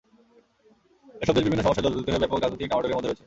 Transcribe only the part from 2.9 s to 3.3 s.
মধ্যে রয়েছে।